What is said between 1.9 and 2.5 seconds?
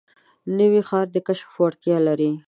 لري